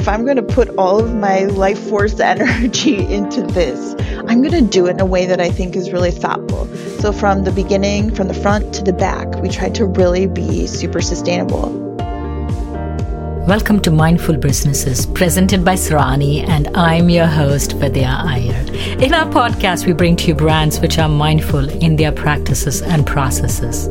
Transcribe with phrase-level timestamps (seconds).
[0.00, 3.94] if I'm going to put all of my life force energy into this,
[4.26, 6.66] I'm going to do it in a way that I think is really thoughtful.
[7.00, 10.66] So, from the beginning, from the front to the back, we tried to really be
[10.66, 11.68] super sustainable.
[13.46, 18.64] Welcome to Mindful Businesses, presented by Sarani, and I'm your host, Vidya Iyer.
[19.02, 23.06] In our podcast, we bring to you brands which are mindful in their practices and
[23.06, 23.88] processes.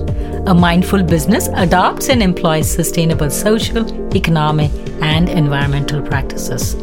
[0.48, 3.85] A mindful business adopts and employs sustainable social,
[4.16, 4.71] economic,
[5.02, 6.76] and environmental practices.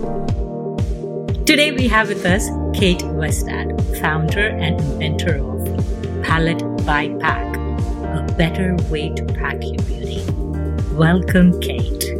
[1.46, 2.48] Today, we have with us
[2.78, 9.82] Kate Westad, founder and inventor of Palette by Pack, a better way to pack your
[9.84, 10.24] beauty.
[10.92, 12.12] Welcome, Kate.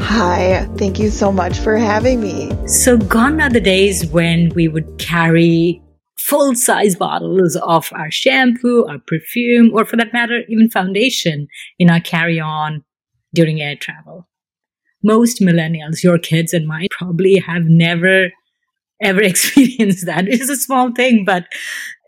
[0.00, 2.50] Hi, thank you so much for having me.
[2.66, 5.82] So, gone are the days when we would carry
[6.18, 11.48] full size bottles of our shampoo, our perfume, or for that matter, even foundation
[11.78, 12.84] in our carry on
[13.32, 14.27] during air travel.
[15.02, 18.30] Most millennials, your kids and mine, probably have never
[19.02, 20.28] ever experienced that.
[20.28, 21.46] It is a small thing, but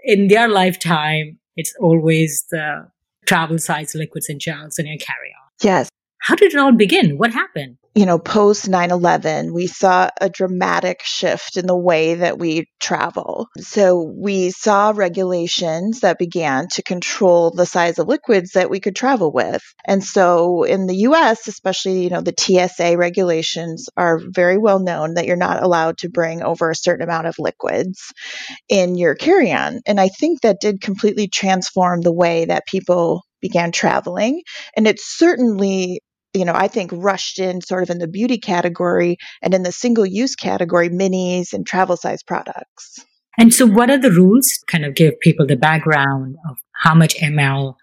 [0.04, 2.88] in their lifetime, it's always the
[3.26, 5.50] travel size liquids and gels in your carry on.
[5.62, 5.88] Yes.
[6.22, 7.16] How did it all begin?
[7.16, 7.76] What happened?
[7.94, 12.66] You know, post 9 11, we saw a dramatic shift in the way that we
[12.78, 13.48] travel.
[13.58, 18.94] So we saw regulations that began to control the size of liquids that we could
[18.94, 19.62] travel with.
[19.84, 25.14] And so in the US, especially, you know, the TSA regulations are very well known
[25.14, 28.12] that you're not allowed to bring over a certain amount of liquids
[28.68, 29.80] in your carry on.
[29.84, 34.42] And I think that did completely transform the way that people began traveling.
[34.76, 36.00] And it certainly
[36.34, 39.72] you know, I think rushed in sort of in the beauty category and in the
[39.72, 43.04] single use category, minis and travel size products.
[43.38, 44.48] And so, what are the rules?
[44.66, 47.74] Kind of give people the background of how much ml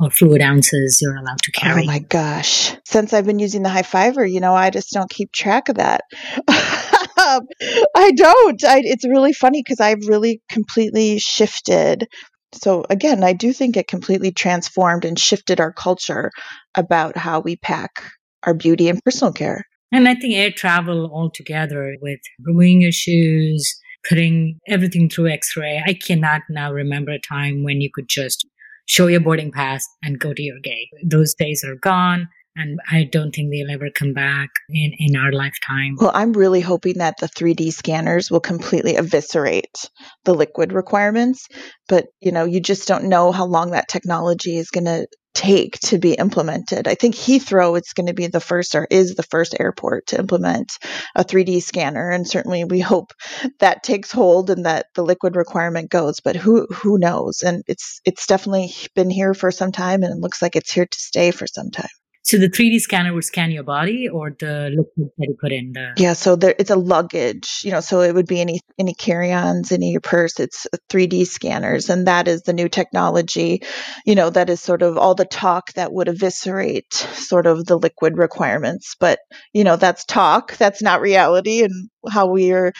[0.00, 1.82] or fluid ounces you're allowed to oh carry.
[1.82, 2.74] Oh my gosh.
[2.86, 5.76] Since I've been using the high fiver, you know, I just don't keep track of
[5.76, 6.02] that.
[6.48, 8.64] I don't.
[8.64, 12.08] I, it's really funny because I've really completely shifted
[12.52, 16.30] so again, I do think it completely transformed and shifted our culture
[16.74, 18.02] about how we pack
[18.42, 19.64] our beauty and personal care.
[19.92, 23.78] And I think air travel altogether with removing your shoes,
[24.08, 25.82] putting everything through x-ray.
[25.84, 28.46] I cannot now remember a time when you could just
[28.86, 30.88] show your boarding pass and go to your gate.
[31.04, 32.28] Those days are gone
[32.60, 35.96] and I don't think they'll ever come back in, in our lifetime.
[35.98, 39.90] Well, I'm really hoping that the 3D scanners will completely eviscerate
[40.24, 41.48] the liquid requirements,
[41.88, 45.78] but you know, you just don't know how long that technology is going to take
[45.78, 46.88] to be implemented.
[46.88, 50.18] I think Heathrow is going to be the first or is the first airport to
[50.18, 50.72] implement
[51.14, 53.12] a 3D scanner and certainly we hope
[53.60, 57.42] that takes hold and that the liquid requirement goes, but who who knows?
[57.42, 60.86] And it's it's definitely been here for some time and it looks like it's here
[60.86, 61.99] to stay for some time.
[62.22, 65.72] So the 3D scanner would scan your body or the liquid that you put in
[65.72, 68.94] the Yeah, so there it's a luggage, you know, so it would be any any
[68.94, 73.62] carry-ons, any your purse, it's 3D scanners and that is the new technology,
[74.04, 77.78] you know, that is sort of all the talk that would eviscerate sort of the
[77.78, 79.18] liquid requirements, but
[79.54, 82.72] you know, that's talk, that's not reality and how we are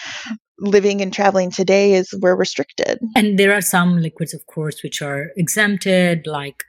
[0.58, 2.98] living and traveling today is we're restricted.
[3.16, 6.64] And there are some liquids of course which are exempted like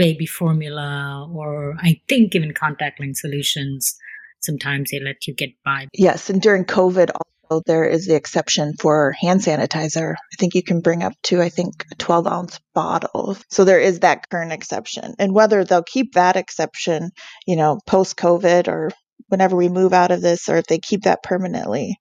[0.00, 3.94] baby formula or I think even contact lens solutions.
[4.40, 5.88] Sometimes they let you get by.
[5.92, 6.30] Yes.
[6.30, 10.14] And during COVID also there is the exception for hand sanitizer.
[10.14, 13.36] I think you can bring up to, I think, a 12 ounce bottle.
[13.50, 15.16] So there is that current exception.
[15.18, 17.10] And whether they'll keep that exception,
[17.46, 18.92] you know, post COVID or
[19.28, 21.98] whenever we move out of this or if they keep that permanently,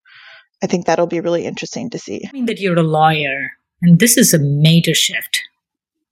[0.64, 2.22] I think that'll be really interesting to see.
[2.26, 3.52] I mean that you're a lawyer
[3.82, 5.42] and this is a major shift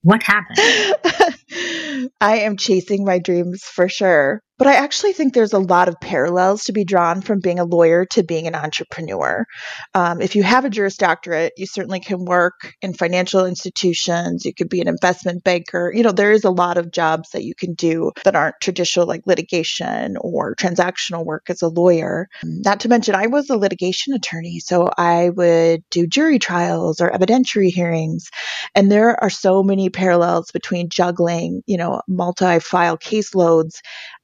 [0.07, 0.57] what happened?
[1.51, 4.41] I am chasing my dreams for sure.
[4.57, 7.63] But I actually think there's a lot of parallels to be drawn from being a
[7.63, 9.45] lawyer to being an entrepreneur.
[9.93, 14.45] Um, if you have a Juris Doctorate, you certainly can work in financial institutions.
[14.45, 15.91] You could be an investment banker.
[15.93, 19.05] You know, there is a lot of jobs that you can do that aren't traditional,
[19.05, 22.27] like litigation or transactional work as a lawyer.
[22.43, 27.11] Not to mention, I was a litigation attorney, so I would do jury trials or
[27.11, 28.29] evidentiary hearings.
[28.73, 33.75] And there are so many parallels between juggling, you know, multi file caseloads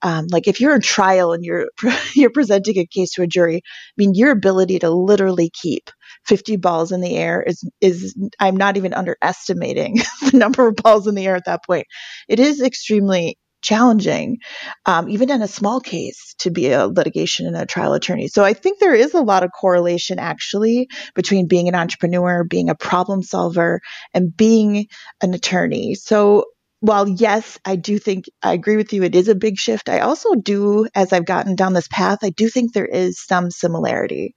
[0.01, 1.67] um, like if you're in trial and you're
[2.15, 5.89] you're presenting a case to a jury, I mean your ability to literally keep
[6.25, 9.97] 50 balls in the air is is I'm not even underestimating
[10.31, 11.87] the number of balls in the air at that point.
[12.27, 14.37] It is extremely challenging,
[14.85, 18.27] um, even in a small case, to be a litigation and a trial attorney.
[18.27, 22.69] So I think there is a lot of correlation actually between being an entrepreneur, being
[22.69, 23.79] a problem solver,
[24.13, 24.87] and being
[25.21, 25.95] an attorney.
[25.95, 26.45] So
[26.83, 29.87] while yes, I do think I agree with you, it is a big shift.
[29.87, 33.51] I also do, as I've gotten down this path, I do think there is some
[33.51, 34.35] similarity,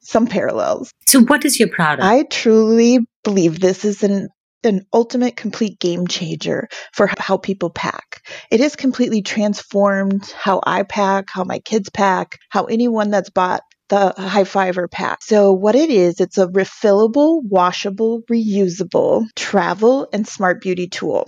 [0.00, 0.90] some parallels.
[1.06, 2.02] So, what is your product?
[2.02, 4.30] I truly believe this is an
[4.64, 8.22] an ultimate complete game changer for how people pack.
[8.50, 13.62] It has completely transformed how I pack, how my kids pack, how anyone that's bought
[13.90, 15.18] the high fiver pack.
[15.22, 21.26] So what it is, it's a refillable, washable, reusable travel and smart beauty tool.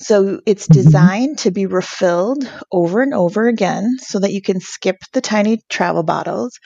[0.00, 0.82] So it's mm-hmm.
[0.82, 5.60] designed to be refilled over and over again so that you can skip the tiny
[5.68, 6.58] travel bottles,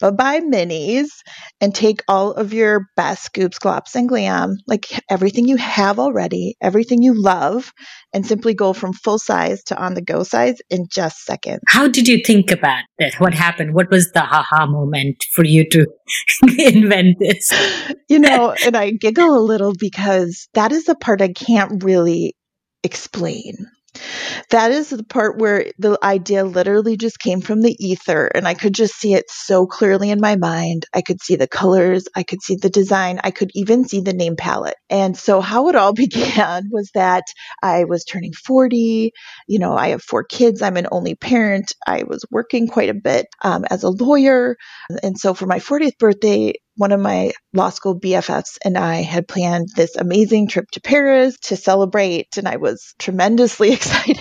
[0.00, 1.08] but buy minis
[1.60, 6.56] and take all of your best scoops, glops, and glam, like everything you have already,
[6.60, 7.72] everything you love,
[8.12, 11.60] and simply go from full size to on the go size in just seconds.
[11.68, 13.14] How did you think about it?
[13.20, 13.74] What happened?
[13.74, 15.86] What was the haha moment for you to
[16.58, 17.52] invent this?
[18.08, 22.34] You know, and I giggle a little because that is the part I can't really
[22.84, 23.56] explain.
[24.50, 28.54] That is the part where the idea literally just came from the ether, and I
[28.54, 30.86] could just see it so clearly in my mind.
[30.94, 34.12] I could see the colors, I could see the design, I could even see the
[34.12, 34.76] name palette.
[34.90, 37.24] And so, how it all began was that
[37.62, 39.12] I was turning 40.
[39.48, 41.72] You know, I have four kids, I'm an only parent.
[41.86, 44.56] I was working quite a bit um, as a lawyer.
[45.02, 49.28] And so, for my 40th birthday, one of my law school BFFs and I had
[49.28, 52.36] planned this amazing trip to Paris to celebrate.
[52.36, 54.20] And I was tremendously excited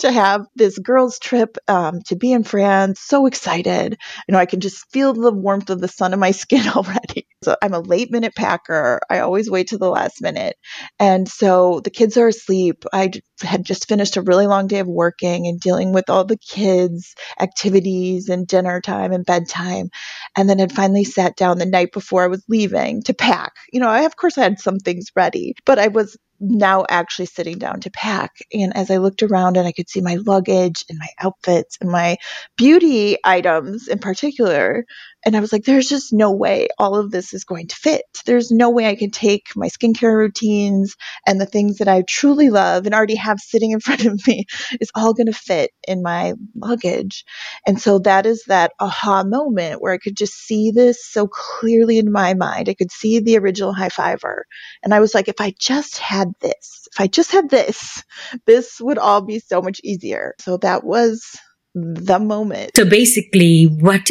[0.00, 3.00] to have this girls' trip um, to be in France.
[3.00, 3.98] So excited.
[4.28, 7.26] You know, I can just feel the warmth of the sun in my skin already.
[7.42, 9.00] So I'm a late minute packer.
[9.08, 10.56] I always wait to the last minute.
[10.98, 12.84] And so the kids are asleep.
[12.92, 16.36] I had just finished a really long day of working and dealing with all the
[16.36, 19.88] kids' activities and dinner time and bedtime.
[20.36, 23.54] And then had finally sat down the night before I was leaving to pack.
[23.72, 27.26] You know, I, of course, I had some things ready, but I was now actually
[27.26, 28.32] sitting down to pack.
[28.52, 31.90] And as I looked around and I could see my luggage and my outfits and
[31.90, 32.16] my
[32.56, 34.84] beauty items in particular,
[35.24, 38.04] and I was like, there's just no way all of this is going to fit.
[38.24, 40.96] There's no way I can take my skincare routines
[41.26, 44.46] and the things that I truly love and already have sitting in front of me
[44.80, 47.24] is all going to fit in my luggage.
[47.66, 51.98] And so that is that aha moment where I could just see this so clearly
[51.98, 52.68] in my mind.
[52.68, 54.46] I could see the original high fiver.
[54.82, 58.02] And I was like, if I just had this, if I just had this,
[58.46, 60.34] this would all be so much easier.
[60.40, 61.38] So that was
[61.74, 62.72] the moment.
[62.74, 64.10] So basically, what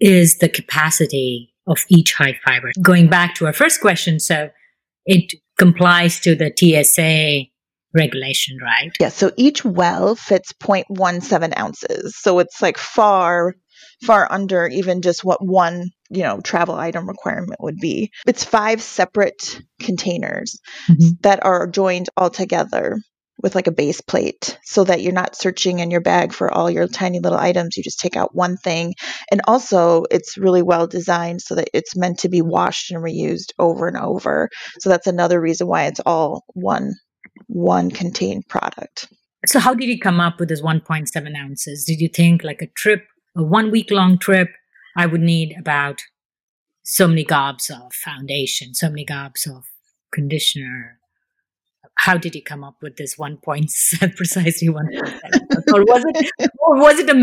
[0.00, 2.72] is the capacity of each high fiber?
[2.82, 4.50] Going back to our first question, so
[5.06, 7.50] it complies to the TSA
[7.94, 8.90] regulation, right?
[8.98, 9.08] Yeah.
[9.08, 12.16] So each well fits 0.17 ounces.
[12.18, 13.54] So it's like far,
[14.04, 18.10] far under even just what one, you know, travel item requirement would be.
[18.26, 20.60] It's five separate containers
[20.90, 21.10] mm-hmm.
[21.20, 22.98] that are joined all together
[23.42, 26.70] with like a base plate so that you're not searching in your bag for all
[26.70, 27.76] your tiny little items.
[27.76, 28.94] You just take out one thing.
[29.30, 33.52] And also, it's really well designed so that it's meant to be washed and reused
[33.58, 34.48] over and over.
[34.80, 36.94] So that's another reason why it's all one
[37.48, 39.08] one contained product.
[39.46, 41.84] So how did you come up with this 1.7 ounces?
[41.84, 43.04] Did you think like a trip,
[43.36, 44.48] a one week long trip,
[44.96, 46.00] I would need about
[46.82, 49.64] so many gobs of foundation, so many gobs of
[50.12, 50.98] conditioner,
[51.96, 56.98] how did he come up with this 1.7 precisely 1.7 or was it or was
[56.98, 57.14] it a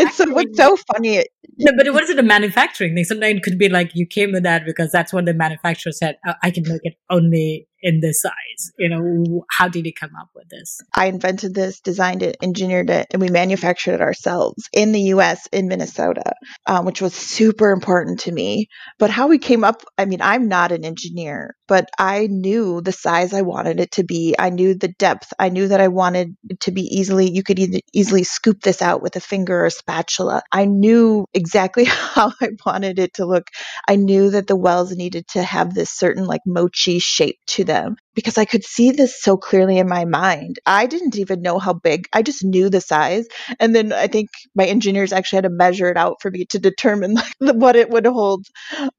[0.00, 1.24] it's so, it's so funny
[1.56, 4.42] no, but it wasn't a manufacturing thing sometimes it could be like you came with
[4.42, 8.22] that because that's what the manufacturer said oh, i can make it only in this
[8.22, 8.72] size?
[8.78, 10.80] You know, how did he come up with this?
[10.96, 15.46] I invented this, designed it, engineered it, and we manufactured it ourselves in the US,
[15.52, 16.32] in Minnesota,
[16.66, 18.68] um, which was super important to me.
[18.98, 22.92] But how we came up, I mean, I'm not an engineer, but I knew the
[22.92, 24.34] size I wanted it to be.
[24.38, 25.32] I knew the depth.
[25.38, 27.60] I knew that I wanted it to be easily, you could
[27.92, 30.42] easily scoop this out with a finger or a spatula.
[30.52, 33.48] I knew exactly how I wanted it to look.
[33.88, 37.96] I knew that the wells needed to have this certain like mochi shape to them
[38.14, 40.58] because I could see this so clearly in my mind.
[40.66, 43.26] I didn't even know how big, I just knew the size.
[43.58, 46.58] And then I think my engineers actually had to measure it out for me to
[46.58, 48.46] determine like, what it would hold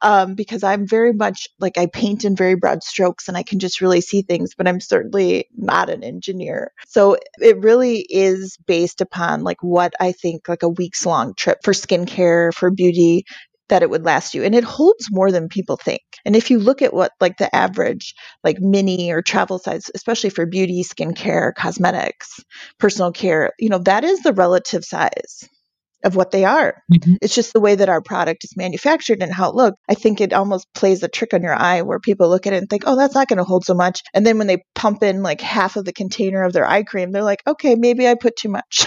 [0.01, 3.60] um, because I'm very much like I paint in very broad strokes and I can
[3.60, 6.72] just really see things, but I'm certainly not an engineer.
[6.88, 11.60] So it really is based upon like what I think like a weeks long trip
[11.63, 13.25] for skincare, for beauty
[13.69, 16.60] that it would last you and it holds more than people think and if you
[16.60, 21.53] look at what like the average like mini or travel size especially for beauty skincare
[21.55, 22.39] cosmetics
[22.79, 25.48] personal care you know that is the relative size
[26.05, 26.81] of what they are.
[26.93, 27.15] Mm-hmm.
[27.22, 29.77] It's just the way that our product is manufactured and how it looks.
[29.89, 32.57] I think it almost plays a trick on your eye where people look at it
[32.57, 34.01] and think, oh, that's not going to hold so much.
[34.13, 37.12] And then when they pump in like half of the container of their eye cream,
[37.12, 38.86] they're like, okay, maybe I put too much.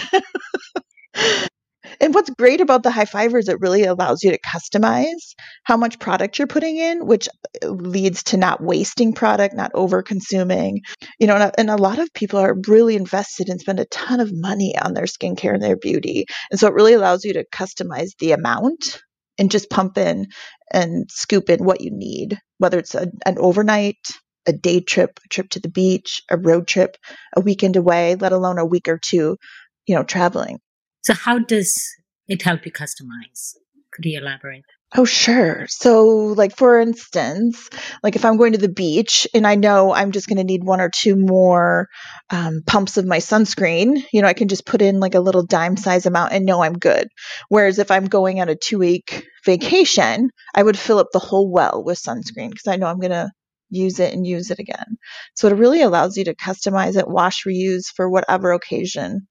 [1.99, 5.77] And what's great about the high fiber is it really allows you to customize how
[5.77, 7.27] much product you're putting in, which
[7.63, 10.81] uh, leads to not wasting product, not over consuming.
[11.19, 13.85] You know, and a, and a lot of people are really invested and spend a
[13.85, 16.25] ton of money on their skincare and their beauty.
[16.51, 19.01] And so it really allows you to customize the amount
[19.37, 20.27] and just pump in
[20.71, 23.97] and scoop in what you need, whether it's a, an overnight,
[24.45, 26.97] a day trip, a trip to the beach, a road trip,
[27.35, 29.37] a weekend away, let alone a week or two,
[29.87, 30.59] you know, traveling.
[31.01, 31.73] So, how does
[32.27, 33.55] it help you customize?
[33.91, 34.65] Could you elaborate?
[34.95, 35.67] Oh, sure.
[35.67, 37.69] So, like, for instance,
[38.01, 40.63] like if I'm going to the beach and I know I'm just going to need
[40.63, 41.87] one or two more
[42.31, 45.45] um, pumps of my sunscreen, you know, I can just put in like a little
[45.45, 47.07] dime size amount and know I'm good.
[47.49, 51.51] Whereas if I'm going on a two week vacation, I would fill up the whole
[51.51, 53.29] well with sunscreen because I know I'm going to
[53.69, 54.97] use it and use it again.
[55.35, 59.27] So it really allows you to customize it, wash, reuse for whatever occasion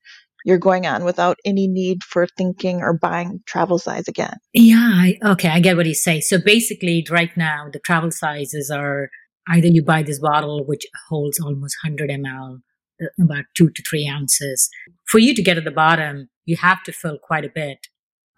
[0.49, 4.33] you're going on without any need for thinking or buying travel size again.
[4.55, 6.21] Yeah, I, okay, I get what you say.
[6.21, 9.11] So basically, right now, the travel sizes are
[9.50, 12.61] either you buy this bottle, which holds almost 100 ml,
[13.02, 14.71] uh, about two to three ounces.
[15.05, 17.87] For you to get at the bottom, you have to fill quite a bit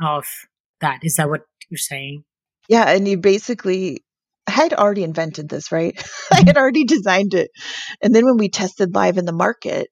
[0.02, 0.26] of
[0.80, 0.98] that.
[1.04, 2.24] Is that what you're saying?
[2.68, 4.02] Yeah, and you basically
[4.50, 5.94] I had already invented this, right?
[6.32, 7.50] I had already designed it.
[8.02, 9.88] And then when we tested live in the market,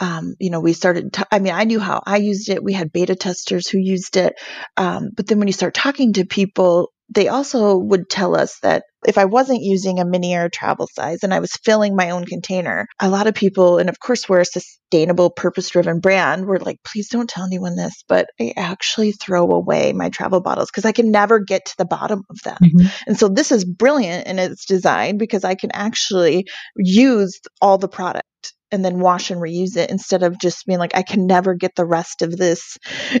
[0.00, 2.64] um, you know, we started, t- I mean, I knew how I used it.
[2.64, 4.34] We had beta testers who used it.
[4.76, 8.84] Um, but then when you start talking to people, they also would tell us that
[9.06, 12.26] if I wasn't using a mini air travel size and I was filling my own
[12.26, 16.58] container, a lot of people, and of course, we're a sustainable, purpose driven brand, we're
[16.58, 20.84] like, please don't tell anyone this, but I actually throw away my travel bottles because
[20.84, 22.58] I can never get to the bottom of them.
[22.62, 22.86] Mm-hmm.
[23.06, 27.88] And so this is brilliant in its design because I can actually use all the
[27.88, 28.26] product
[28.72, 31.74] and then wash and reuse it instead of just being like, I can never get
[31.76, 32.78] the rest of this,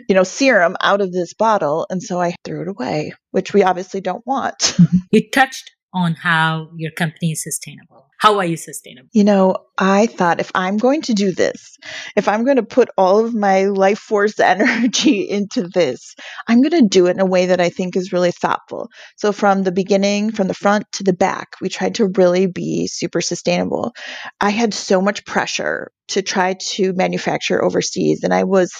[0.08, 1.86] you know, serum out of this bottle.
[1.90, 4.76] And so I threw it away, which we obviously don't want.
[5.12, 8.06] You touched on how your company is sustainable.
[8.18, 9.08] How are you sustainable?
[9.12, 11.78] You know, I thought if I'm going to do this,
[12.16, 16.14] if I'm going to put all of my life force energy into this,
[16.46, 18.90] I'm going to do it in a way that I think is really thoughtful.
[19.16, 22.86] So from the beginning, from the front to the back, we tried to really be
[22.86, 23.94] super sustainable.
[24.38, 28.72] I had so much pressure to try to manufacture overseas and I was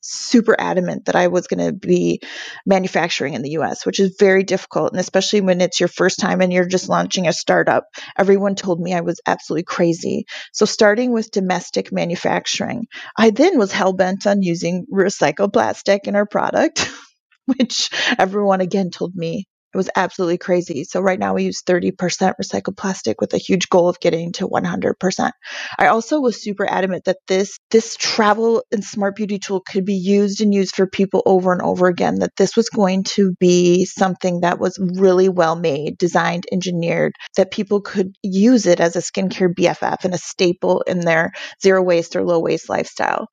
[0.00, 2.20] super adamant that I was going to be
[2.64, 4.92] manufacturing in the US, which is very difficult.
[4.92, 7.84] And especially when it's your first time and you're just launching a startup,
[8.16, 10.26] everyone told me I was absolutely crazy.
[10.52, 12.86] So, starting with domestic manufacturing,
[13.16, 16.90] I then was hell bent on using recycled plastic in our product.
[17.46, 19.46] Which everyone again told me
[19.78, 20.84] was absolutely crazy.
[20.84, 24.48] So right now we use 30% recycled plastic with a huge goal of getting to
[24.48, 25.30] 100%.
[25.78, 29.94] I also was super adamant that this this travel and smart beauty tool could be
[29.94, 33.84] used and used for people over and over again that this was going to be
[33.84, 39.00] something that was really well made, designed, engineered that people could use it as a
[39.00, 41.30] skincare BFF and a staple in their
[41.62, 43.28] zero waste or low waste lifestyle.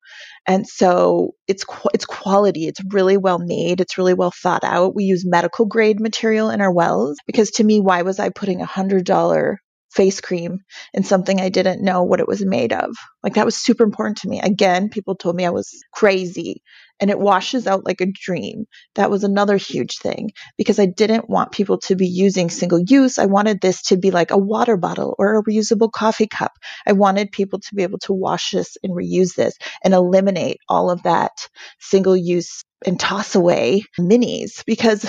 [0.46, 2.66] And so it's it's quality.
[2.66, 3.80] It's really well made.
[3.80, 4.94] It's really well thought out.
[4.94, 8.60] We use medical grade material in our wells because to me, why was I putting
[8.60, 9.58] a hundred dollar
[9.90, 10.58] face cream
[10.94, 12.94] in something I didn't know what it was made of?
[13.24, 14.40] Like that was super important to me.
[14.40, 16.62] Again, people told me I was crazy
[17.00, 18.66] and it washes out like a dream.
[18.94, 23.18] That was another huge thing because I didn't want people to be using single use.
[23.18, 26.52] I wanted this to be like a water bottle or a reusable coffee cup.
[26.86, 30.90] I wanted people to be able to wash this and reuse this and eliminate all
[30.90, 31.48] of that
[31.80, 35.04] single use and toss away minis because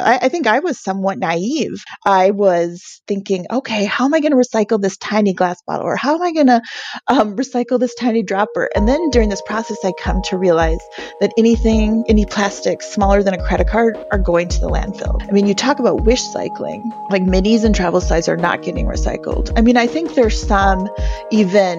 [0.00, 1.84] I, I, think I was somewhat naive.
[2.04, 5.96] I was thinking, okay, how am I going to recycle this tiny glass bottle or
[5.96, 6.62] how am I going to
[7.06, 8.68] um, recycle this tiny dropper?
[8.74, 10.80] And then during this process, I come to realize
[11.20, 15.22] that anything, any plastics smaller than a credit card are going to the landfill.
[15.26, 18.86] I mean, you talk about wish cycling, like minis and travel size are not getting
[18.86, 19.52] recycled.
[19.56, 20.88] I mean, I think there's some
[21.30, 21.78] even,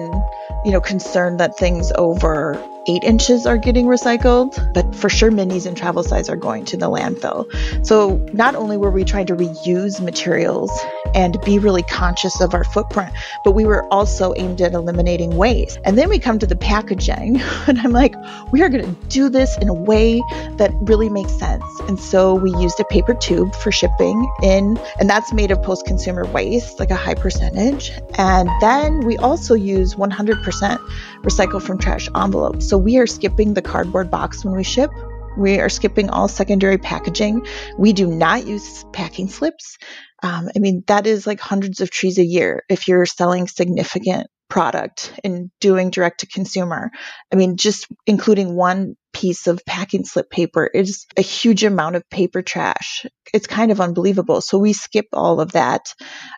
[0.64, 2.54] you know, concern that things over
[2.88, 6.76] eight inches are getting recycled, but for sure minis and travel size are going to
[6.76, 7.46] the landfill.
[7.86, 10.70] So not only were we trying to reuse materials
[11.14, 13.12] and be really conscious of our footprint,
[13.44, 15.78] but we were also aimed at eliminating waste.
[15.84, 18.14] And then we come to the packaging, and I'm like,
[18.52, 20.22] we are going to do this in a way
[20.56, 21.64] that really makes sense.
[21.88, 25.86] And so we used a paper tube for shipping in, and that's made of post
[25.86, 27.92] consumer waste, like a high percentage.
[28.14, 30.78] And then we also use 100%
[31.22, 32.68] recycled from trash envelopes.
[32.68, 34.90] So we are skipping the cardboard box when we ship
[35.36, 37.46] We are skipping all secondary packaging.
[37.78, 39.76] We do not use packing slips.
[40.22, 44.28] Um, I mean, that is like hundreds of trees a year if you're selling significant
[44.48, 46.90] product and doing direct to consumer.
[47.32, 52.08] I mean, just including one piece of packing slip paper is a huge amount of
[52.10, 53.04] paper trash.
[53.36, 54.40] It's kind of unbelievable.
[54.40, 55.82] So we skip all of that.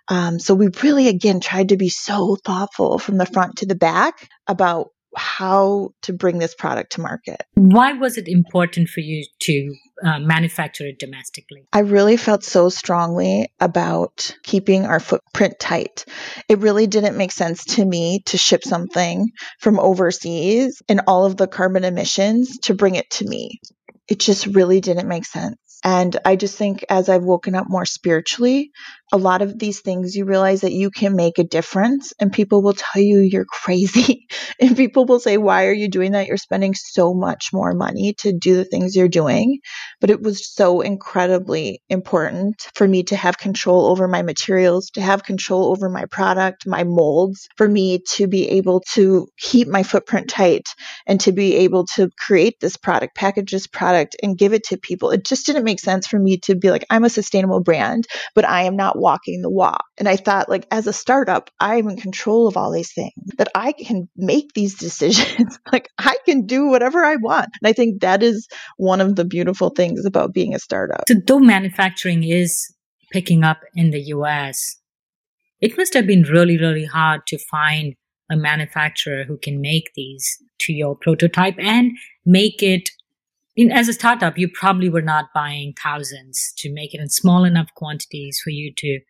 [0.09, 3.75] Um, so we really, again, tried to be so thoughtful from the front to the
[3.75, 7.43] back about how to bring this product to market.
[7.55, 9.75] Why was it important for you to
[10.05, 11.67] uh, manufacture it domestically?
[11.73, 16.05] I really felt so strongly about keeping our footprint tight.
[16.49, 21.37] It really didn't make sense to me to ship something from overseas and all of
[21.37, 23.61] the carbon emissions to bring it to me.
[24.09, 25.59] It just really didn't make sense.
[25.85, 28.73] And I just think as I've woken up more spiritually,
[29.13, 32.63] a lot of these things you realize that you can make a difference and people
[32.63, 34.27] will tell you you're crazy.
[34.61, 36.27] And people will say why are you doing that?
[36.27, 39.61] You're spending so much more money to do the things you're doing.
[40.01, 45.01] But it was so incredibly important for me to have control over my materials to
[45.01, 49.85] have control over my product my molds for me to be able to keep my
[49.85, 50.69] footprint tight
[51.07, 54.77] and to be able to create this product package this product and give it to
[54.77, 55.11] people.
[55.11, 58.49] It just didn't make sense for me to be like I'm a sustainable brand but
[58.49, 59.85] I am not walking the walk.
[59.99, 63.49] And I thought, like, as a startup, I'm in control of all these things, that
[63.55, 65.59] I can make these decisions.
[65.73, 67.49] like, I can do whatever I want.
[67.61, 71.05] And I think that is one of the beautiful things about being a startup.
[71.09, 72.75] So, though manufacturing is
[73.13, 74.77] picking up in the US,
[75.61, 77.95] it must have been really, really hard to find
[78.31, 81.93] a manufacturer who can make these to your prototype and
[82.27, 82.91] make it
[83.59, 87.43] in, as a startup, you probably were not buying thousands to make it in small
[87.43, 89.01] enough quantities for you to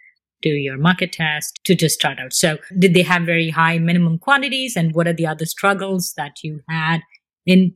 [0.41, 2.33] do your market test to just start out.
[2.33, 6.37] So did they have very high minimum quantities and what are the other struggles that
[6.43, 7.01] you had
[7.45, 7.75] in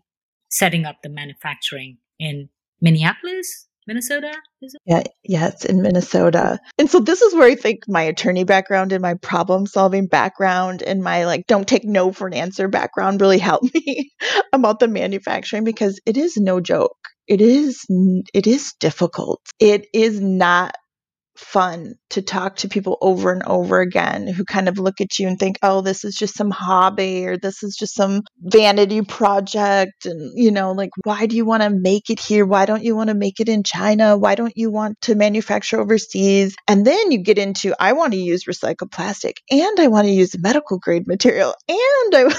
[0.48, 2.48] setting up the manufacturing in
[2.80, 3.68] Minneapolis?
[3.86, 4.32] Minnesota?
[4.86, 6.58] Yeah, yes, in Minnesota.
[6.78, 10.82] And so this is where I think my attorney background and my problem solving background
[10.82, 14.12] and my like don't take no for an answer background really helped me
[14.52, 16.96] about the manufacturing because it is no joke.
[17.26, 19.40] It is it is difficult.
[19.59, 20.74] It is not
[21.42, 25.28] fun to talk to people over and over again who kind of look at you
[25.28, 30.07] and think, oh, this is just some hobby or this is just some vanity project.
[30.07, 32.46] And, you know, like, why do you want to make it here?
[32.46, 34.16] Why don't you want to make it in China?
[34.16, 36.55] Why don't you want to manufacture overseas?
[36.68, 40.12] And then you get into, I want to use recycled plastic and I want to
[40.12, 41.55] use medical grade material.
[41.68, 42.35] And I,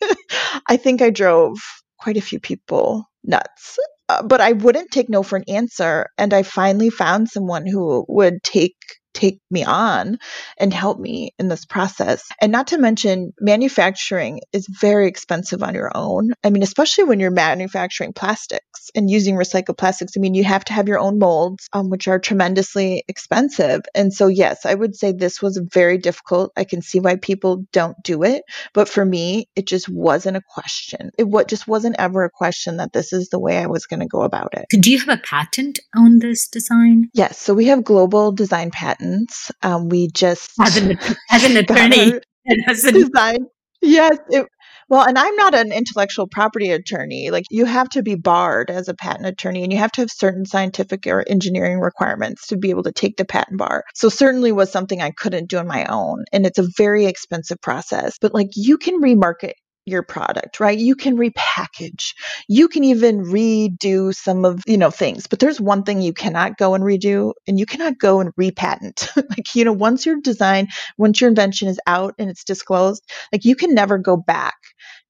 [0.68, 1.58] I think I drove
[1.98, 6.08] quite a few people nuts uh, but I wouldn't take no for an answer.
[6.18, 8.76] And I finally found someone who would take
[9.14, 10.18] take me on
[10.58, 12.28] and help me in this process.
[12.40, 16.32] And not to mention, manufacturing is very expensive on your own.
[16.44, 20.12] I mean, especially when you're manufacturing plastics and using recycled plastics.
[20.16, 23.82] I mean, you have to have your own molds, um, which are tremendously expensive.
[23.94, 26.52] And so, yes, I would say this was very difficult.
[26.56, 28.42] I can see why people don't do it.
[28.72, 31.10] But for me, it just wasn't a question.
[31.18, 34.00] It what just wasn't ever a question that this is the way I was going
[34.00, 34.66] to go about it.
[34.70, 37.10] Do you have a patent on this design?
[37.14, 37.38] Yes.
[37.38, 39.50] So we have global design patents patents.
[39.62, 40.98] Um, we just as an,
[41.30, 42.14] as an attorney
[42.66, 43.46] as a design.
[43.80, 44.46] Yes, it,
[44.88, 47.30] well, and I'm not an intellectual property attorney.
[47.30, 50.10] Like you have to be barred as a patent attorney and you have to have
[50.10, 53.84] certain scientific or engineering requirements to be able to take the patent bar.
[53.94, 56.24] So certainly was something I couldn't do on my own.
[56.32, 58.16] And it's a very expensive process.
[58.18, 59.52] But like you can remarket
[59.88, 60.78] your product, right?
[60.78, 62.14] You can repackage.
[62.48, 65.26] You can even redo some of, you know, things.
[65.26, 69.08] But there's one thing you cannot go and redo and you cannot go and repatent.
[69.16, 73.44] like, you know, once your design, once your invention is out and it's disclosed, like
[73.44, 74.54] you can never go back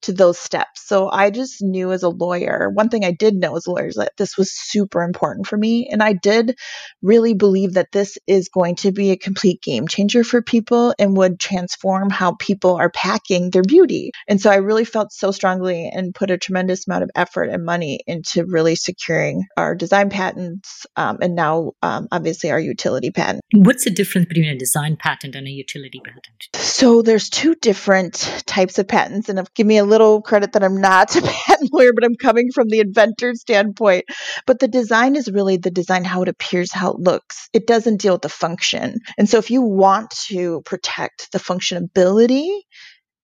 [0.03, 0.87] to those steps.
[0.87, 3.89] So I just knew as a lawyer, one thing I did know as a lawyer
[3.89, 5.89] is that this was super important for me.
[5.91, 6.57] And I did
[7.03, 11.17] really believe that this is going to be a complete game changer for people and
[11.17, 14.13] would transform how people are packing their beauty.
[14.29, 17.65] And so I really felt so strongly and put a tremendous amount of effort and
[17.65, 23.43] money into really securing our design patents um, and now um, obviously our utility patent.
[23.53, 26.49] What's the difference between a design patent and a utility patent?
[26.55, 28.15] So there's two different
[28.47, 29.29] types of patents.
[29.29, 32.15] And if, give me a little credit that I'm not a patent lawyer, but I'm
[32.15, 34.05] coming from the inventor standpoint.
[34.47, 37.49] But the design is really the design, how it appears, how it looks.
[37.53, 38.99] It doesn't deal with the function.
[39.17, 42.49] And so if you want to protect the functionability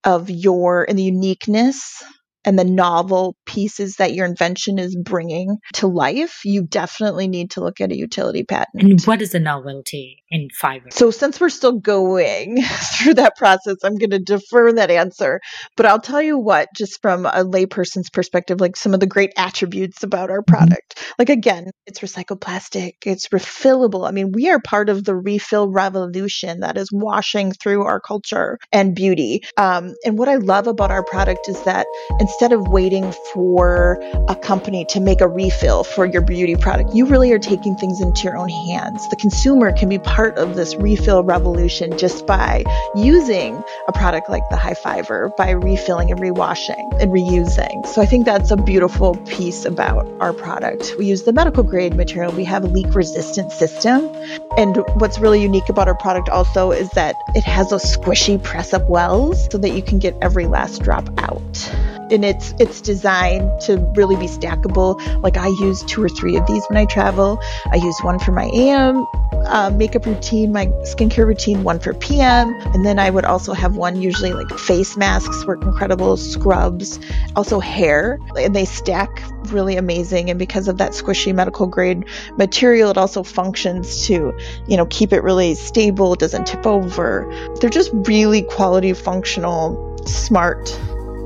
[0.03, 2.03] of your and the uniqueness
[2.45, 7.61] and the novel pieces that your invention is bringing to life, you definitely need to
[7.61, 8.83] look at a utility patent.
[8.83, 10.89] And what is the novelty in fiber?
[10.91, 12.61] So, since we're still going
[12.97, 15.41] through that process, I'm going to defer that answer.
[15.75, 19.33] But I'll tell you what, just from a layperson's perspective, like some of the great
[19.37, 20.55] attributes about our mm-hmm.
[20.55, 20.95] product.
[20.95, 21.13] Mm-hmm.
[21.19, 24.07] Like, again, it's recycled plastic, it's refillable.
[24.07, 28.59] I mean, we are part of the refill revolution that is washing through our culture
[28.71, 29.41] and beauty.
[29.57, 31.87] Um, and what I love about our product is that
[32.19, 37.05] instead of waiting for a company to make a refill for your beauty product, you
[37.05, 39.07] really are taking things into your own hands.
[39.09, 42.63] The consumer can be part of this refill revolution just by
[42.95, 47.85] using a product like the high fiber, by refilling and rewashing and reusing.
[47.87, 50.95] So I think that's a beautiful piece about our product.
[50.97, 52.31] We use the medical grade material.
[52.31, 54.09] We have a leak resistant system.
[54.57, 58.73] And what's really unique about our product also is that it has those squishy press
[58.73, 63.49] up wells so that you can get every last drop out and it's it's designed
[63.61, 65.01] to really be stackable.
[65.21, 67.39] Like I use two or three of these when I travel.
[67.71, 69.05] I use one for my AM
[69.47, 73.75] uh, makeup routine, my skincare routine, one for PM, and then I would also have
[73.75, 76.99] one usually like face masks work incredible, scrubs,
[77.35, 80.29] also hair, and they stack really amazing.
[80.29, 82.05] And because of that squishy medical grade
[82.37, 84.37] material, it also functions to,
[84.67, 87.31] you know, keep it really stable, doesn't tip over.
[87.59, 90.79] They're just really quality, functional, smart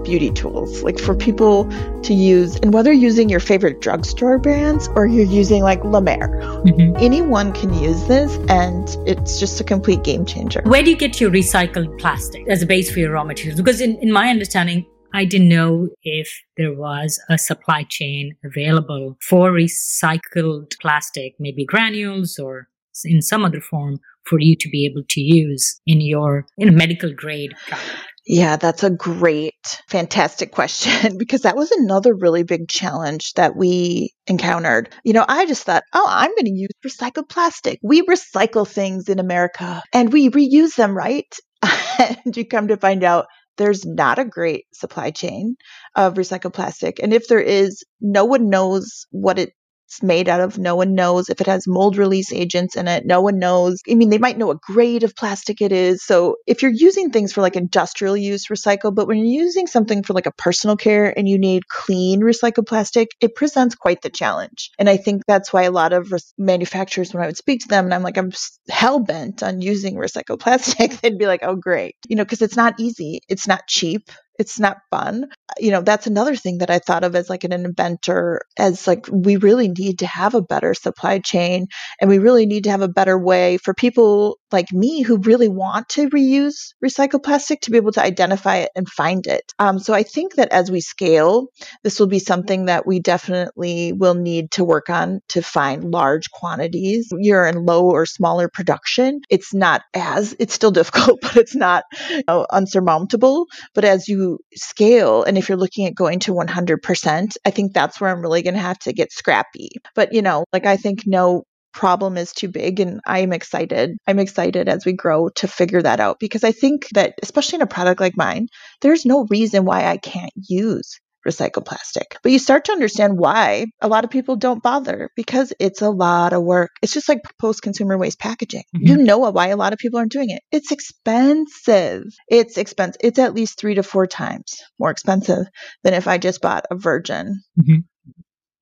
[0.10, 1.65] beauty tools, like for people
[2.02, 2.56] to use.
[2.58, 6.30] And whether you're using your favorite drugstore brands or you're using like La Mer,
[6.65, 6.95] mm-hmm.
[6.98, 10.63] anyone can use this and it's just a complete game changer.
[10.65, 13.62] Where do you get your recycled plastic as a base for your raw materials?
[13.62, 19.15] Because in, in my understanding, I didn't know if there was a supply chain available
[19.22, 22.67] for recycled plastic, maybe granules or
[23.06, 26.72] in some other form for you to be able to use in your in a
[26.72, 28.09] medical grade product.
[28.25, 34.13] Yeah, that's a great, fantastic question because that was another really big challenge that we
[34.27, 34.93] encountered.
[35.03, 37.79] You know, I just thought, oh, I'm going to use recycled plastic.
[37.82, 41.34] We recycle things in America and we reuse them, right?
[41.99, 43.25] and you come to find out
[43.58, 45.55] there's not a great supply chain
[45.95, 47.01] of recycled plastic.
[47.01, 49.53] And if there is, no one knows what it
[49.89, 50.60] it's made out of.
[50.60, 53.08] No one knows if it has mold release agents in it.
[53.08, 53.82] No one knows.
[53.89, 56.04] I mean, they might know what grade of plastic it is.
[56.04, 60.04] So if you're using things for like industrial use, recycle, but when you're using something
[60.04, 64.12] for like a personal care and you need clean recycled plastic, it presents quite the
[64.12, 64.69] challenge.
[64.78, 67.67] And I think that's why a lot of res- manufacturers, when I would speak to
[67.67, 68.32] them and I'm like, I'm
[68.69, 71.95] hell bent on using recycled plastic, they'd be like, oh, great.
[72.08, 73.21] You know, because it's not easy.
[73.28, 75.25] It's not cheap it's not fun.
[75.60, 79.06] You know, that's another thing that I thought of as like an inventor as like
[79.12, 81.67] we really need to have a better supply chain
[81.99, 85.49] and we really need to have a better way for people like me who really
[85.49, 89.52] want to reuse recycled plastic to be able to identify it and find it.
[89.60, 91.47] Um, so I think that as we scale,
[91.84, 96.32] this will be something that we definitely will need to work on to find large
[96.32, 97.10] quantities.
[97.12, 99.19] You're in low or smaller production.
[99.30, 103.45] It's not as, it's still difficult, but it's not you know, unsurmountable.
[103.73, 107.99] But as you scale, and if you're looking at going to 100%, I think that's
[107.99, 109.69] where I'm really going to have to get scrappy.
[109.95, 113.97] But, you know, like I think no problem is too big and I'm excited.
[114.07, 117.61] I'm excited as we grow to figure that out because I think that especially in
[117.61, 118.47] a product like mine,
[118.81, 122.17] there's no reason why I can't use recycled plastic.
[122.23, 125.89] But you start to understand why a lot of people don't bother because it's a
[125.89, 126.71] lot of work.
[126.82, 128.63] It's just like post consumer waste packaging.
[128.75, 128.88] Mm-hmm.
[128.88, 130.41] You know why a lot of people aren't doing it.
[130.51, 132.03] It's expensive.
[132.27, 133.01] It's expensive.
[133.03, 135.45] It's at least three to four times more expensive
[135.84, 137.79] than if I just bought a virgin, mm-hmm.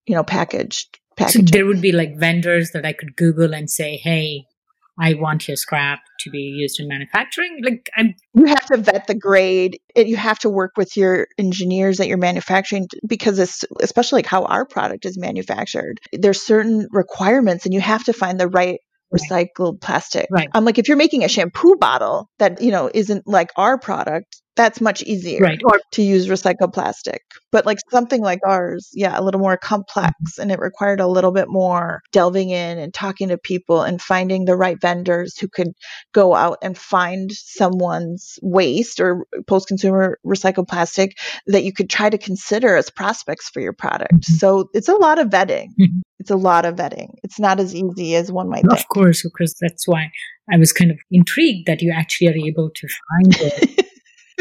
[0.06, 1.48] you know, packaged packaging.
[1.48, 4.46] So there would be like vendors that I could Google and say, hey,
[5.00, 7.62] I want your scrap to be used in manufacturing.
[7.64, 9.80] Like I'm You have to vet the grade.
[9.96, 14.46] You have to work with your engineers that you're manufacturing because it's especially like how
[14.46, 16.00] our product is manufactured.
[16.12, 18.80] There's certain requirements and you have to find the right
[19.13, 20.28] recycled plastic.
[20.32, 20.50] Right.
[20.54, 24.41] I'm like if you're making a shampoo bottle that, you know, isn't like our product,
[24.58, 25.62] that's much easier right.
[25.63, 27.22] or, to use recycled plastic.
[27.52, 30.41] But like something like ours, yeah, a little more complex mm-hmm.
[30.41, 34.43] and it required a little bit more delving in and talking to people and finding
[34.46, 35.70] the right vendors who could
[36.13, 42.10] go out and find someone's waste or post consumer recycled plastic that you could try
[42.10, 44.13] to consider as prospects for your product.
[44.13, 44.34] Mm-hmm.
[44.34, 45.67] So it's a lot of vetting.
[45.80, 46.00] Mm-hmm.
[46.19, 47.13] It's a lot of vetting.
[47.23, 48.80] It's not as easy as one might of think.
[48.80, 50.10] Of course, because that's why
[50.51, 53.86] I was kind of intrigued that you actually are able to find it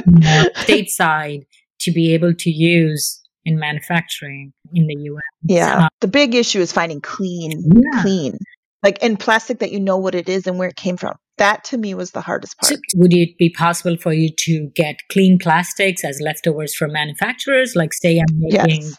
[0.57, 1.43] stateside
[1.81, 5.23] to be able to use in manufacturing in the US.
[5.45, 5.85] Yeah.
[5.85, 8.03] Uh, the big issue is finding clean, yeah.
[8.03, 8.39] clean,
[8.83, 11.17] like in plastic that you know what it is and where it came from.
[11.39, 12.73] That to me was the hardest part.
[12.73, 17.77] So would it be possible for you to get clean plastics as leftovers from manufacturers?
[17.77, 18.97] Like, say, I'm making yes.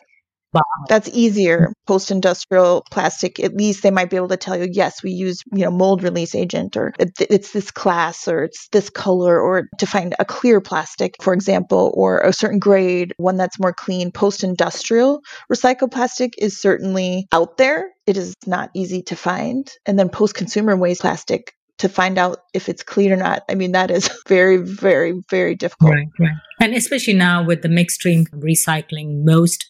[0.88, 1.73] That's easier.
[1.86, 5.41] Post industrial plastic, at least they might be able to tell you, yes, we use,
[5.51, 9.86] you know, mold release agent or it's this class or it's this color or to
[9.86, 14.12] find a clear plastic, for example, or a certain grade, one that's more clean.
[14.12, 17.91] Post industrial recycled plastic is certainly out there.
[18.05, 19.69] It is not easy to find.
[19.86, 23.43] And then post consumer waste plastic to find out if it's clean or not.
[23.49, 25.91] I mean, that is very, very, very difficult.
[25.91, 26.31] Right, right.
[26.60, 29.65] And especially now with the mixed stream recycling, most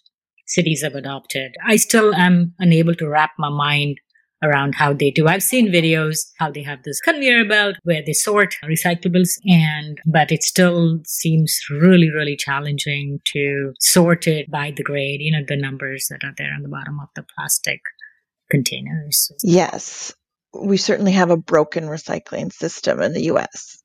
[0.47, 1.55] cities have adopted.
[1.65, 3.99] I still am unable to wrap my mind
[4.43, 5.27] around how they do.
[5.27, 10.31] I've seen videos how they have this conveyor belt where they sort recyclables and but
[10.31, 15.57] it still seems really really challenging to sort it by the grade, you know, the
[15.57, 17.81] numbers that are there on the bottom of the plastic
[18.49, 19.31] containers.
[19.43, 20.13] Yes.
[20.53, 23.81] We certainly have a broken recycling system in the US.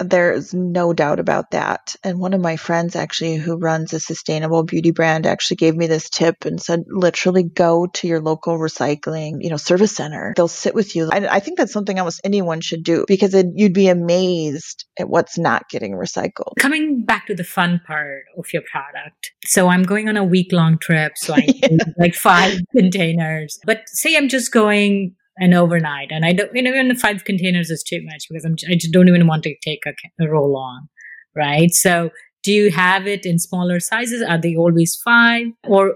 [0.00, 1.96] There's no doubt about that.
[2.04, 5.86] And one of my friends, actually, who runs a sustainable beauty brand, actually gave me
[5.86, 10.32] this tip and said, literally go to your local recycling, you know, service center.
[10.36, 11.08] They'll sit with you.
[11.10, 15.08] I, I think that's something almost anyone should do because it, you'd be amazed at
[15.08, 16.54] what's not getting recycled.
[16.58, 19.32] Coming back to the fun part of your product.
[19.44, 21.12] So I'm going on a week long trip.
[21.16, 21.76] So I yeah.
[21.98, 23.58] like five containers.
[23.64, 26.08] But say I'm just going and overnight.
[26.10, 28.92] And I don't, you know, even five containers is too much because I'm, I just
[28.92, 30.88] don't even want to take a, a roll on,
[31.34, 31.72] right?
[31.72, 32.10] So
[32.42, 34.22] do you have it in smaller sizes?
[34.22, 35.46] Are they always five?
[35.64, 35.94] Or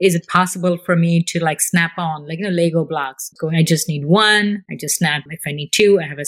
[0.00, 3.30] is it possible for me to like snap on, like, you know, Lego blocks?
[3.38, 4.64] Going, I just need one.
[4.70, 5.24] I just snap.
[5.28, 6.24] If I need two, I have a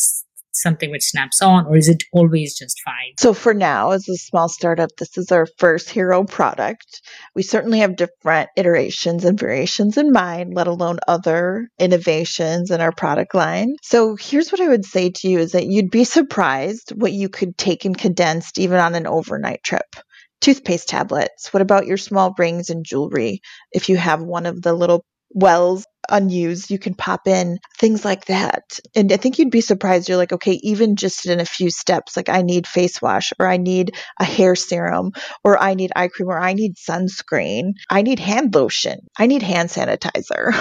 [0.52, 3.12] something which snaps on, or is it always just fine?
[3.18, 7.00] So, for now, as a small startup, this is our first hero product.
[7.34, 12.92] We certainly have different iterations and variations in mind, let alone other innovations in our
[12.92, 13.76] product line.
[13.82, 17.28] So, here's what I would say to you is that you'd be surprised what you
[17.28, 19.96] could take in condensed even on an overnight trip
[20.40, 21.52] toothpaste tablets?
[21.52, 23.40] What about your small rings and jewelry?
[23.70, 28.26] If you have one of the little wells unused, you can pop in things like
[28.26, 28.62] that.
[28.94, 30.08] And I think you'd be surprised.
[30.08, 33.48] You're like, okay, even just in a few steps, like I need face wash or
[33.48, 37.72] I need a hair serum or I need eye cream or I need sunscreen.
[37.90, 39.00] I need hand lotion.
[39.18, 40.52] I need hand sanitizer.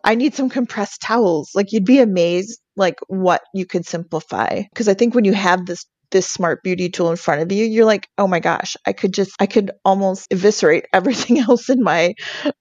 [0.04, 1.50] I need some compressed towels.
[1.54, 4.62] Like you'd be amazed like what you could simplify.
[4.62, 7.64] Because I think when you have this this smart beauty tool in front of you,
[7.64, 11.82] you're like, oh my gosh, I could just, I could almost eviscerate everything else in
[11.82, 12.14] my,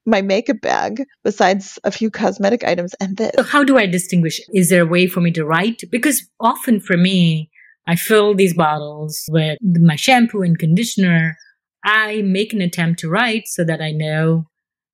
[0.05, 3.31] my makeup bag besides a few cosmetic items and this.
[3.35, 4.39] So how do I distinguish?
[4.53, 5.81] Is there a way for me to write?
[5.91, 7.49] Because often for me,
[7.87, 11.37] I fill these bottles with my shampoo and conditioner.
[11.83, 14.45] I make an attempt to write so that I know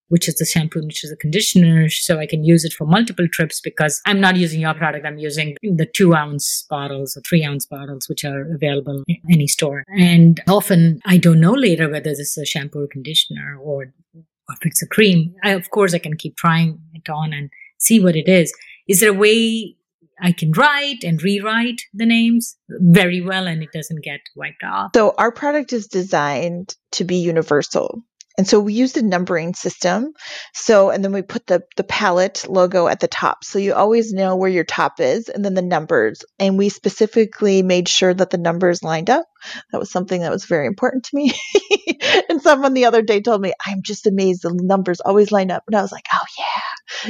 [0.09, 1.89] which is the shampoo which is the conditioner.
[1.89, 5.05] So I can use it for multiple trips because I'm not using your product.
[5.05, 9.47] I'm using the two ounce bottles or three ounce bottles, which are available in any
[9.47, 9.83] store.
[9.97, 14.59] And often I don't know later whether this is a shampoo or conditioner or if
[14.61, 15.33] it's a cream.
[15.43, 18.53] I, of course, I can keep trying it on and see what it is.
[18.87, 19.75] Is there a way
[20.21, 24.91] I can write and rewrite the names very well and it doesn't get wiped off.
[24.95, 28.01] So our product is designed to be universal.
[28.37, 30.13] And so we used a numbering system.
[30.53, 33.43] So, and then we put the, the palette logo at the top.
[33.43, 36.23] So you always know where your top is and then the numbers.
[36.39, 39.25] And we specifically made sure that the numbers lined up.
[39.71, 41.33] That was something that was very important to me.
[42.29, 45.63] and someone the other day told me, I'm just amazed the numbers always line up.
[45.67, 46.44] And I was like, oh yeah,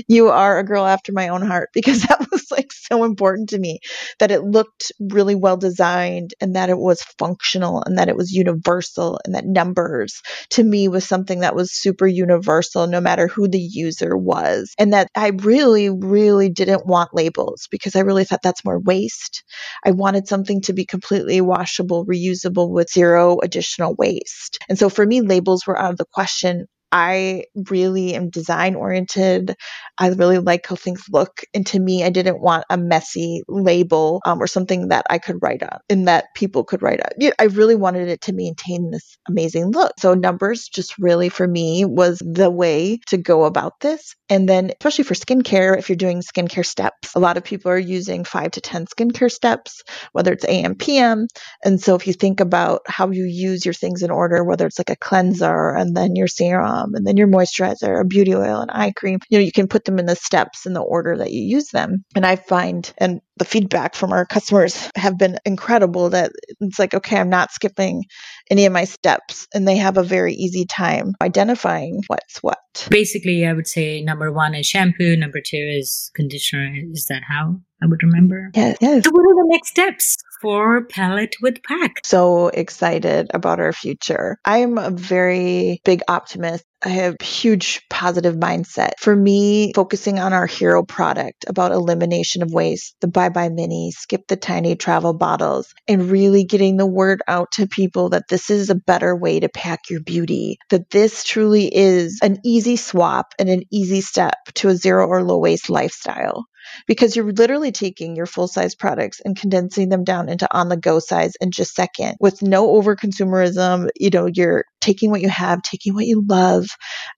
[0.08, 3.60] you are a girl after my own heart because that was like so important to
[3.60, 3.80] me
[4.20, 8.32] that it looked really well designed and that it was functional and that it was
[8.32, 13.48] universal and that numbers to me was something that was super universal no matter who
[13.48, 14.74] the user was.
[14.78, 19.44] And that I really, really didn't want labels because I really thought that's more waste.
[19.86, 24.60] I wanted something to be completely washable, reusable with zero additional waste.
[24.70, 26.68] And so for me, labels were out of the question.
[26.96, 29.58] I really am design oriented.
[29.98, 31.42] I really like how things look.
[31.54, 35.36] And to me, I didn't want a messy label um, or something that I could
[35.42, 37.32] write on and that people could write on.
[37.38, 39.92] I really wanted it to maintain this amazing look.
[40.00, 44.16] So numbers just really for me was the way to go about this.
[44.30, 47.78] And then, especially for skincare, if you're doing skincare steps, a lot of people are
[47.78, 51.28] using five to 10 skincare steps, whether it's AM, PM.
[51.66, 54.80] And so if you think about how you use your things in order, whether it's
[54.80, 58.62] like a cleanser and then your serum, Um, and then your moisturizer, a beauty oil,
[58.62, 59.20] and eye cream.
[59.30, 61.70] You know, you can put them in the steps in the order that you use
[61.70, 62.04] them.
[62.16, 66.94] And I find, and the feedback from our customers have been incredible that it's like,
[66.94, 68.04] okay, I'm not skipping
[68.50, 69.48] any of my steps.
[69.54, 72.58] And they have a very easy time identifying what's what.
[72.90, 76.74] Basically, I would say number one is shampoo, number two is conditioner.
[76.92, 78.52] Is that how I would remember?
[78.54, 78.78] Yes.
[78.80, 79.04] yes.
[79.04, 80.18] So, what are the next steps?
[80.42, 82.06] for Palette with Pack.
[82.06, 84.38] So excited about our future.
[84.46, 88.92] I'm a very big optimist I have huge positive mindset.
[89.00, 93.92] For me, focusing on our hero product about elimination of waste, the bye bye mini,
[93.92, 98.52] skip the tiny travel bottles, and really getting the word out to people that this
[98.52, 103.34] is a better way to pack your beauty, that this truly is an easy swap
[103.40, 106.46] and an easy step to a zero or low waste lifestyle
[106.88, 110.78] because you're literally taking your full size products and condensing them down into on the
[110.78, 113.90] go size in just second with no over consumerism.
[113.96, 116.68] You know, you're taking what you have, taking what you love,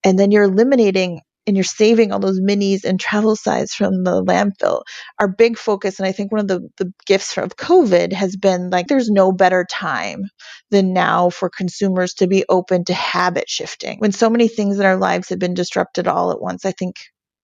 [0.03, 4.23] and then you're eliminating and you're saving all those minis and travel size from the
[4.23, 4.81] landfill.
[5.17, 8.69] Our big focus, and I think one of the, the gifts of COVID has been
[8.69, 10.25] like there's no better time
[10.69, 13.99] than now for consumers to be open to habit shifting.
[13.99, 16.97] When so many things in our lives have been disrupted all at once, I think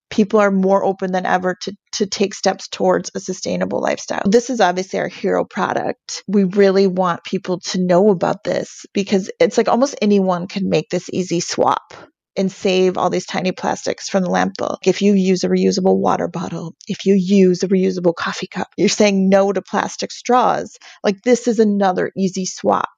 [0.10, 4.24] people are more open than ever to, to take steps towards a sustainable lifestyle.
[4.26, 6.24] This is obviously our hero product.
[6.28, 10.90] We really want people to know about this because it's like almost anyone can make
[10.90, 11.94] this easy swap
[12.36, 14.78] and save all these tiny plastics from the landfill.
[14.84, 18.90] If you use a reusable water bottle, if you use a reusable coffee cup, you're
[18.90, 20.78] saying no to plastic straws.
[21.04, 22.90] Like this is another easy swap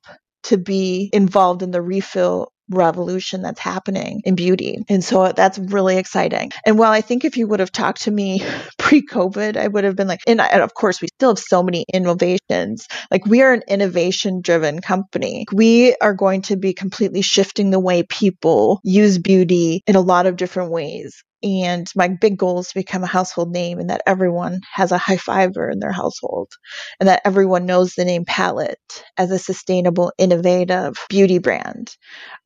[0.43, 4.77] to be involved in the refill revolution that's happening in beauty.
[4.89, 6.51] And so that's really exciting.
[6.65, 8.43] And while I think if you would have talked to me
[8.77, 11.63] pre COVID, I would have been like, and, and, of course, we still have so
[11.63, 12.87] many innovations.
[13.11, 15.45] Like, we are an innovation driven company.
[15.53, 20.25] We are going to be completely shifting the way people use beauty in a lot
[20.25, 21.23] of different ways.
[21.45, 24.97] And my big goal is to become a household name and that everyone has a
[24.97, 26.51] high fiver in their household
[26.99, 31.95] and that everyone knows the name Palette as a sustainable, innovative beauty brand.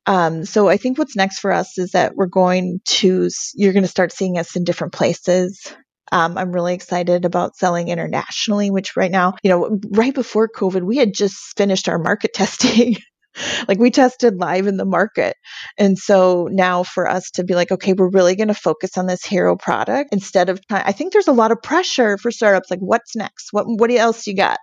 [0.04, 3.84] Um, so I think what's next for us is that we're going to, you're going
[3.84, 5.74] to start seeing us in different places.
[6.12, 10.82] Um, I'm really excited about selling internationally, which right now, you know, right before COVID,
[10.82, 12.96] we had just finished our market testing
[13.68, 15.36] like we tested live in the market.
[15.78, 19.06] And so now for us to be like, okay, we're really going to focus on
[19.06, 22.70] this hero product instead of, I think there's a lot of pressure for startups.
[22.70, 23.52] Like, what's next?
[23.52, 24.58] What, what else you got?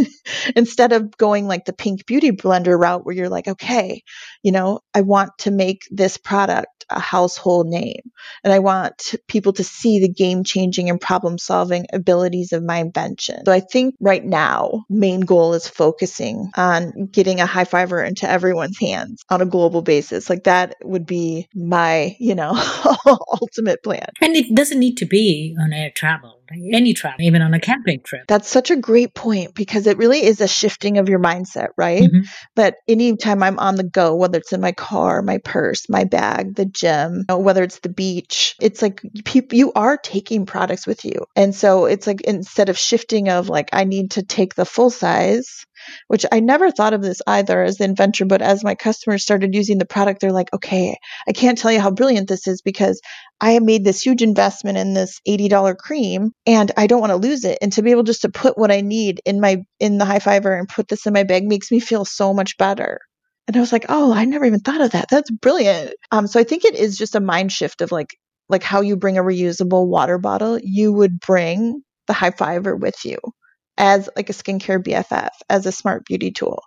[0.56, 4.02] instead of going like the pink beauty blender route where you're like, okay,
[4.42, 8.00] you know, I want to make this product a household name
[8.42, 12.78] and I want people to see the game changing and problem solving abilities of my
[12.78, 13.44] invention.
[13.46, 18.28] So I think right now, main goal is focusing on getting a high fiver into
[18.28, 20.28] everyone's hands on a global basis.
[20.28, 22.52] Like that would be my, you know,
[23.40, 24.08] ultimate plan.
[24.20, 26.39] And it doesn't need to be on air travel
[26.72, 28.22] any travel, even on a camping trip.
[28.28, 32.02] That's such a great point because it really is a shifting of your mindset, right?
[32.02, 32.20] Mm-hmm.
[32.56, 36.54] That anytime I'm on the go, whether it's in my car, my purse, my bag,
[36.54, 39.02] the gym, whether it's the beach, it's like
[39.52, 41.26] you are taking products with you.
[41.36, 44.90] And so it's like instead of shifting of like, I need to take the full
[44.90, 45.64] size,
[46.08, 49.54] which I never thought of this either as the inventor, but as my customers started
[49.54, 53.00] using the product, they're like, okay, I can't tell you how brilliant this is because
[53.40, 57.16] I have made this huge investment in this $80 cream and I don't want to
[57.16, 57.58] lose it.
[57.60, 60.18] And to be able just to put what I need in my in the high
[60.18, 63.00] fiver and put this in my bag makes me feel so much better.
[63.46, 65.08] And I was like, oh, I never even thought of that.
[65.10, 65.94] That's brilliant.
[66.12, 68.16] Um, so I think it is just a mind shift of like
[68.48, 73.04] like how you bring a reusable water bottle, you would bring the high fiver with
[73.04, 73.18] you
[73.78, 76.62] as like a skincare BFF, as a smart beauty tool.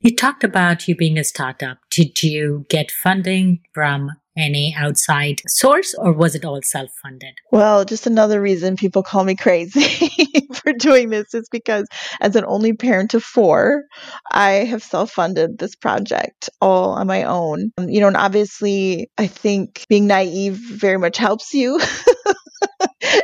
[0.00, 1.78] You talked about you being a startup.
[1.90, 7.34] Did you get funding from any outside source or was it all self funded?
[7.50, 10.10] Well, just another reason people call me crazy
[10.54, 11.86] for doing this is because
[12.20, 13.84] as an only parent of four,
[14.30, 17.72] I have self funded this project all on my own.
[17.78, 21.80] Um, you know, and obviously, I think being naive very much helps you.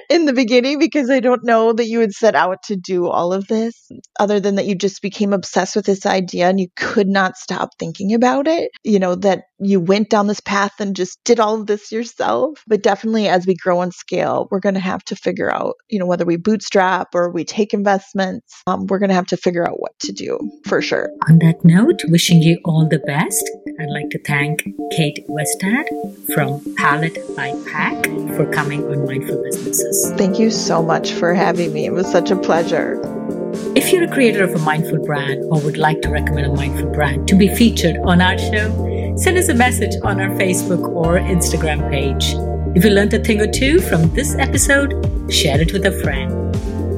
[0.09, 3.33] in the beginning because I don't know that you had set out to do all
[3.33, 7.09] of this, other than that you just became obsessed with this idea and you could
[7.09, 8.71] not stop thinking about it.
[8.85, 12.63] You know, that you went down this path and just did all of this yourself.
[12.67, 15.99] But definitely as we grow and scale, we're going to have to figure out, you
[15.99, 19.67] know, whether we bootstrap or we take investments, um, we're going to have to figure
[19.69, 21.11] out what to do for sure.
[21.29, 23.51] On that note, wishing you all the best.
[23.81, 25.87] I'd like to thank Kate Westad
[26.35, 28.05] from Palette by Pack
[28.37, 29.98] for coming on Mindful Businesses.
[30.17, 31.87] Thank you so much for having me.
[31.87, 33.01] It was such a pleasure.
[33.75, 36.91] If you're a creator of a mindful brand or would like to recommend a mindful
[36.93, 41.19] brand to be featured on our show, send us a message on our Facebook or
[41.19, 42.35] Instagram page.
[42.77, 44.93] If you learned a thing or two from this episode,
[45.33, 46.35] share it with a friend.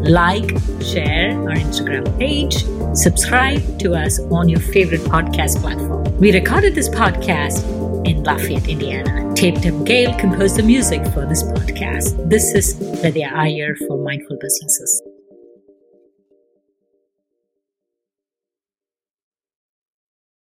[0.06, 0.50] Like,
[0.82, 2.64] share our Instagram page,
[2.96, 6.16] subscribe to us on your favorite podcast platform.
[6.18, 7.64] We recorded this podcast
[8.04, 9.34] in Lafayette, Indiana.
[9.34, 12.28] Tape Tim Gale composed the music for this podcast.
[12.28, 15.02] This is Vidya Iyer for Mindful Businesses.